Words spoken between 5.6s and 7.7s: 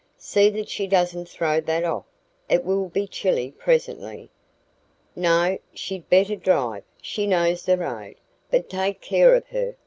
she'd better drive she knows